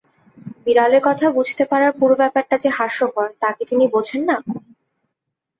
[0.65, 4.37] বিড়ালের কথা বুঝতে পারার পুরো ব্যাপারটা যে হাস্যকর তা কি তিনি বোঝেন না?